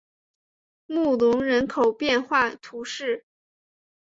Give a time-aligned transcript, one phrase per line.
[0.87, 3.23] 穆龙人口变化图示